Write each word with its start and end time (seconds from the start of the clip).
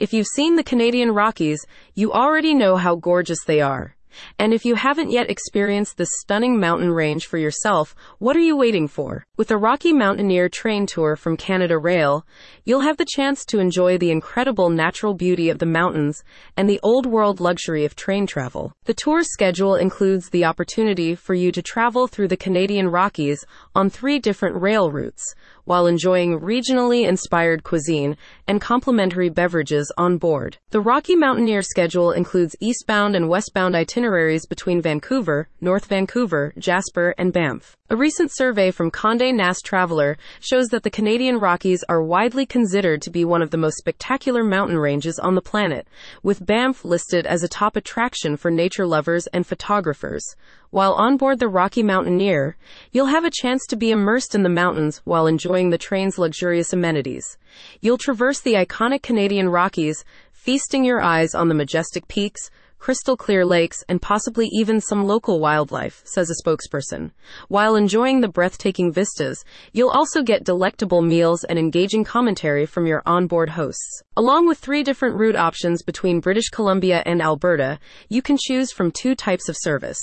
If 0.00 0.12
you've 0.12 0.28
seen 0.28 0.54
the 0.54 0.62
Canadian 0.62 1.10
Rockies, 1.10 1.66
you 1.94 2.12
already 2.12 2.54
know 2.54 2.76
how 2.76 2.94
gorgeous 2.94 3.42
they 3.44 3.60
are. 3.60 3.96
And 4.38 4.52
if 4.52 4.64
you 4.64 4.74
haven't 4.74 5.10
yet 5.10 5.30
experienced 5.30 5.96
this 5.96 6.10
stunning 6.20 6.58
mountain 6.58 6.90
range 6.90 7.26
for 7.26 7.38
yourself, 7.38 7.94
what 8.18 8.36
are 8.36 8.40
you 8.40 8.56
waiting 8.56 8.88
for? 8.88 9.24
With 9.36 9.50
a 9.50 9.56
Rocky 9.56 9.92
Mountaineer 9.92 10.48
train 10.48 10.86
tour 10.86 11.16
from 11.16 11.36
Canada 11.36 11.78
Rail, 11.78 12.26
you'll 12.64 12.80
have 12.80 12.96
the 12.96 13.06
chance 13.08 13.44
to 13.46 13.60
enjoy 13.60 13.98
the 13.98 14.10
incredible 14.10 14.70
natural 14.70 15.14
beauty 15.14 15.48
of 15.50 15.58
the 15.58 15.66
mountains 15.66 16.22
and 16.56 16.68
the 16.68 16.80
old 16.82 17.06
world 17.06 17.38
luxury 17.38 17.84
of 17.84 17.94
train 17.94 18.26
travel. 18.26 18.72
The 18.84 18.94
tour's 18.94 19.30
schedule 19.30 19.76
includes 19.76 20.30
the 20.30 20.44
opportunity 20.44 21.14
for 21.14 21.34
you 21.34 21.52
to 21.52 21.62
travel 21.62 22.06
through 22.06 22.28
the 22.28 22.36
Canadian 22.36 22.88
Rockies 22.88 23.44
on 23.74 23.88
three 23.88 24.18
different 24.18 24.60
rail 24.60 24.90
routes, 24.90 25.34
while 25.64 25.86
enjoying 25.86 26.40
regionally 26.40 27.06
inspired 27.06 27.62
cuisine 27.62 28.16
and 28.46 28.60
complimentary 28.60 29.28
beverages 29.28 29.92
on 29.96 30.16
board. 30.16 30.56
The 30.70 30.80
Rocky 30.80 31.14
Mountaineer 31.14 31.62
schedule 31.62 32.10
includes 32.10 32.56
eastbound 32.60 33.14
and 33.14 33.28
westbound 33.28 33.76
itineraries 33.76 34.07
between 34.48 34.80
Vancouver, 34.80 35.48
North 35.60 35.86
Vancouver, 35.86 36.52
Jasper, 36.58 37.14
and 37.18 37.32
Banff. 37.32 37.76
A 37.90 37.96
recent 37.96 38.30
survey 38.34 38.70
from 38.70 38.90
Condé 38.90 39.34
Nast 39.34 39.64
Traveler 39.64 40.18
shows 40.40 40.68
that 40.68 40.82
the 40.82 40.90
Canadian 40.90 41.38
Rockies 41.38 41.84
are 41.88 42.02
widely 42.02 42.44
considered 42.44 43.00
to 43.02 43.10
be 43.10 43.24
one 43.24 43.42
of 43.42 43.50
the 43.50 43.56
most 43.56 43.78
spectacular 43.78 44.44
mountain 44.44 44.78
ranges 44.78 45.18
on 45.18 45.34
the 45.34 45.40
planet, 45.40 45.88
with 46.22 46.44
Banff 46.44 46.84
listed 46.84 47.26
as 47.26 47.42
a 47.42 47.48
top 47.48 47.76
attraction 47.76 48.36
for 48.36 48.50
nature 48.50 48.86
lovers 48.86 49.26
and 49.28 49.46
photographers. 49.46 50.24
While 50.70 50.92
on 50.92 51.16
board 51.16 51.38
the 51.38 51.48
Rocky 51.48 51.82
Mountaineer, 51.82 52.56
you'll 52.92 53.06
have 53.06 53.24
a 53.24 53.30
chance 53.30 53.64
to 53.68 53.76
be 53.76 53.90
immersed 53.90 54.34
in 54.34 54.42
the 54.42 54.50
mountains 54.50 55.00
while 55.04 55.26
enjoying 55.26 55.70
the 55.70 55.78
train's 55.78 56.18
luxurious 56.18 56.74
amenities. 56.74 57.38
You'll 57.80 57.96
traverse 57.96 58.40
the 58.40 58.54
iconic 58.54 59.02
Canadian 59.02 59.48
Rockies, 59.48 60.04
feasting 60.32 60.84
your 60.84 61.02
eyes 61.02 61.34
on 61.34 61.48
the 61.48 61.54
majestic 61.54 62.06
peaks, 62.08 62.50
crystal 62.78 63.16
clear 63.16 63.44
lakes, 63.44 63.82
and 63.88 64.00
possibly 64.00 64.48
even 64.52 64.80
some 64.80 65.06
local 65.06 65.40
wildlife, 65.40 66.02
says 66.04 66.30
a 66.30 66.34
spokesperson. 66.42 67.10
While 67.48 67.76
enjoying 67.76 68.20
the 68.20 68.28
breathtaking 68.28 68.92
vistas, 68.92 69.44
you'll 69.72 69.90
also 69.90 70.22
get 70.22 70.44
delectable 70.44 71.02
meals 71.02 71.44
and 71.44 71.58
engaging 71.58 72.04
commentary 72.04 72.66
from 72.66 72.86
your 72.86 73.02
onboard 73.06 73.50
hosts. 73.50 74.02
Along 74.16 74.46
with 74.46 74.58
three 74.58 74.82
different 74.82 75.16
route 75.16 75.36
options 75.36 75.82
between 75.82 76.20
British 76.20 76.48
Columbia 76.48 77.02
and 77.04 77.20
Alberta, 77.20 77.78
you 78.08 78.22
can 78.22 78.36
choose 78.38 78.72
from 78.72 78.90
two 78.90 79.14
types 79.14 79.48
of 79.48 79.56
service. 79.58 79.98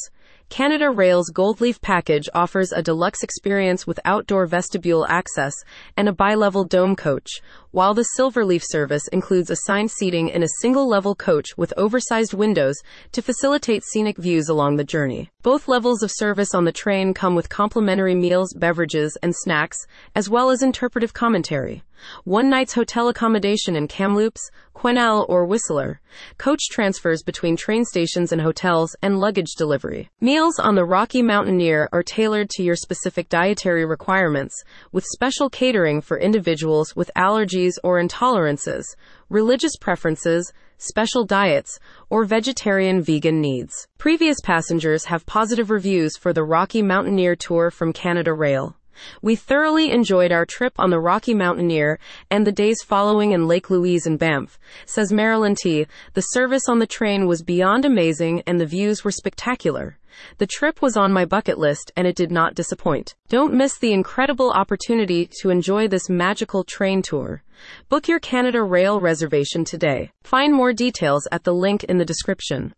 Canada 0.49 0.91
Rail's 0.91 1.31
Gold 1.31 1.59
Leaf 1.59 1.81
package 1.81 2.29
offers 2.33 2.71
a 2.71 2.81
deluxe 2.81 3.23
experience 3.23 3.87
with 3.87 3.99
outdoor 4.05 4.45
vestibule 4.45 5.05
access 5.09 5.53
and 5.97 6.07
a 6.07 6.13
bi-level 6.13 6.63
dome 6.63 6.95
coach, 6.95 7.41
while 7.71 7.93
the 7.93 8.05
Silverleaf 8.17 8.63
service 8.63 9.07
includes 9.09 9.49
assigned 9.49 9.91
seating 9.91 10.29
in 10.29 10.43
a 10.43 10.61
single 10.61 10.87
level 10.87 11.15
coach 11.15 11.57
with 11.57 11.73
oversized 11.75 12.33
windows 12.33 12.75
to 13.11 13.21
facilitate 13.21 13.83
scenic 13.83 14.17
views 14.17 14.47
along 14.47 14.75
the 14.75 14.83
journey. 14.83 15.29
Both 15.41 15.67
levels 15.67 16.01
of 16.01 16.11
service 16.11 16.53
on 16.53 16.63
the 16.63 16.71
train 16.71 17.13
come 17.13 17.35
with 17.35 17.49
complimentary 17.49 18.15
meals, 18.15 18.53
beverages, 18.53 19.17
and 19.21 19.35
snacks, 19.35 19.77
as 20.15 20.29
well 20.29 20.51
as 20.51 20.63
interpretive 20.63 21.13
commentary. 21.13 21.83
One 22.23 22.49
night's 22.49 22.73
hotel 22.73 23.07
accommodation 23.07 23.75
in 23.75 23.87
Kamloops, 23.87 24.51
Quesnel, 24.75 25.25
or 25.29 25.45
Whistler. 25.45 26.01
Coach 26.37 26.61
transfers 26.69 27.23
between 27.23 27.55
train 27.55 27.85
stations 27.85 28.31
and 28.31 28.41
hotels 28.41 28.95
and 29.01 29.19
luggage 29.19 29.53
delivery. 29.57 30.09
Meals 30.35 30.59
on 30.59 30.75
the 30.75 30.83
Rocky 30.83 31.21
Mountaineer 31.21 31.87
are 31.93 32.03
tailored 32.03 32.49
to 32.49 32.61
your 32.61 32.75
specific 32.75 33.29
dietary 33.29 33.85
requirements, 33.85 34.65
with 34.91 35.05
special 35.05 35.49
catering 35.49 36.01
for 36.01 36.19
individuals 36.19 36.93
with 36.93 37.09
allergies 37.15 37.75
or 37.85 38.01
intolerances, 38.01 38.83
religious 39.29 39.77
preferences, 39.79 40.51
special 40.77 41.23
diets, 41.23 41.79
or 42.09 42.25
vegetarian 42.25 43.01
vegan 43.01 43.39
needs. 43.39 43.87
Previous 43.97 44.41
passengers 44.43 45.05
have 45.05 45.25
positive 45.25 45.69
reviews 45.69 46.17
for 46.17 46.33
the 46.33 46.43
Rocky 46.43 46.81
Mountaineer 46.81 47.37
tour 47.37 47.71
from 47.71 47.93
Canada 47.93 48.33
Rail. 48.33 48.75
We 49.21 49.35
thoroughly 49.35 49.91
enjoyed 49.91 50.31
our 50.31 50.45
trip 50.45 50.73
on 50.77 50.89
the 50.89 50.99
Rocky 50.99 51.33
Mountaineer 51.33 51.99
and 52.29 52.45
the 52.45 52.51
days 52.51 52.81
following 52.83 53.31
in 53.31 53.47
Lake 53.47 53.69
Louise 53.69 54.05
and 54.05 54.19
Banff, 54.19 54.59
says 54.85 55.11
Marilyn 55.11 55.55
T. 55.55 55.87
The 56.13 56.21
service 56.21 56.69
on 56.69 56.79
the 56.79 56.87
train 56.87 57.27
was 57.27 57.43
beyond 57.43 57.85
amazing 57.85 58.43
and 58.47 58.59
the 58.59 58.65
views 58.65 59.03
were 59.03 59.11
spectacular. 59.11 59.97
The 60.37 60.47
trip 60.47 60.81
was 60.81 60.95
on 60.95 61.11
my 61.11 61.25
bucket 61.25 61.57
list 61.57 61.91
and 61.95 62.07
it 62.07 62.15
did 62.15 62.31
not 62.31 62.55
disappoint. 62.55 63.15
Don't 63.27 63.53
miss 63.53 63.77
the 63.77 63.91
incredible 63.91 64.51
opportunity 64.51 65.29
to 65.41 65.49
enjoy 65.49 65.87
this 65.87 66.09
magical 66.09 66.63
train 66.63 67.01
tour. 67.01 67.43
Book 67.89 68.07
your 68.07 68.19
Canada 68.19 68.63
Rail 68.63 68.99
reservation 68.99 69.65
today. 69.65 70.11
Find 70.23 70.53
more 70.53 70.73
details 70.73 71.27
at 71.31 71.43
the 71.43 71.53
link 71.53 71.83
in 71.83 71.97
the 71.97 72.05
description. 72.05 72.73